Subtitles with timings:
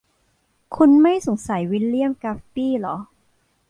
[0.75, 2.95] คุณไม่สงสัยวิลเลี่ยม กัปปี้หรอ?